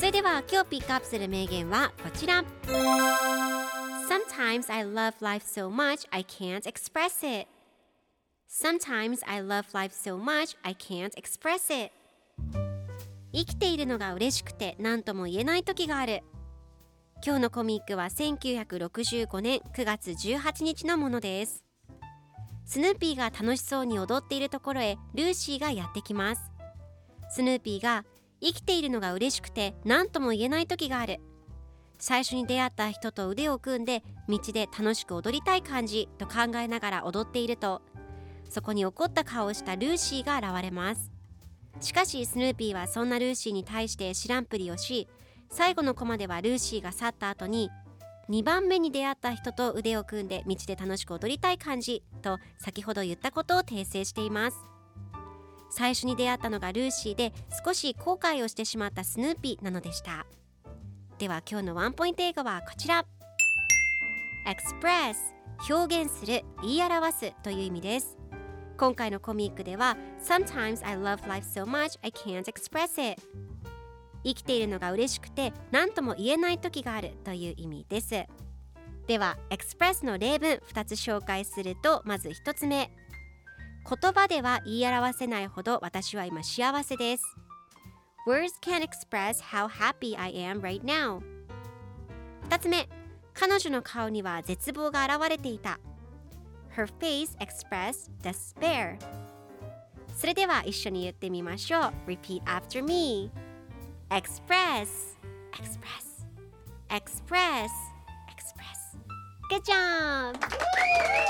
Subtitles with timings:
[0.00, 2.42] それでは今日ピックアップする名言はこちら。
[4.08, 7.46] Sometimes I love life so much I can't express it.
[8.48, 11.92] Sometimes I love life so much I can't express it.
[13.34, 16.22] 生きているのが嬉しくて何とも言えない時がある。
[17.22, 21.62] 今日のコミックは1965年9月18日のものです。
[22.64, 26.50] スヌーピーが楽しそうに踊っているところへルーシーがやってきます。
[27.28, 28.06] スヌーピーが
[28.40, 31.20] 生きているのが嬉しくて何とも言えない時がある。
[31.98, 37.82] 最初に出会った人と腕を組んで道で楽しく踊りたい感じと考えながら踊っていると
[38.48, 41.12] そこに怒った顔をしたルーシーが現れます。
[41.80, 45.08] しかしスヌーピーはそんなルーシーに対して知らんぷりをし
[45.50, 47.70] 最後のコマではルーシーが去った後に
[48.28, 54.69] 2番目に出会った人と腕を組んで道で楽しく踊りたい感じと先ほど言ったことを訂正しています。
[55.70, 57.32] 最初に出会ったのがルーシーで
[57.64, 60.26] 少し後悔をしてしまったスヌーピーなのでした。
[61.18, 63.04] では今日のワンポイント英語はこちら。
[64.46, 65.16] Express
[65.68, 68.16] 表現する言い表すという意味です。
[68.78, 73.20] 今回のコミックでは Sometimes I love life so much I can't express it
[74.24, 78.24] 生きているのが嬉しくて何とも言えない時があるという意味です。
[79.06, 82.90] では Express の例文2つ紹介するとまず1つ目。
[83.88, 87.24] 言葉では言い表せないほど私は今幸せです
[88.26, 91.20] Words can't express how happy I am right now
[92.48, 92.88] 2つ目
[93.34, 95.80] 彼女の顔には絶望が現れていた
[96.76, 98.98] Her face expressed despair
[100.14, 103.30] それでは一緒に言ってみましょう Repeat after me
[104.10, 105.16] Express
[105.52, 106.26] Express
[106.90, 107.70] Express
[108.28, 108.80] Express
[109.50, 111.29] Good job!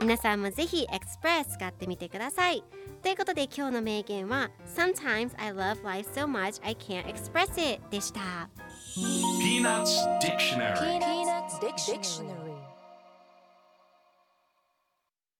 [0.00, 2.62] 皆さんもぜひ Express 使ってみてください
[3.02, 8.48] ということで今日の名言は Sometimes I love life so much I can't express it でした
[9.40, 12.45] Peanuts Dictionary Peanuts Dictionary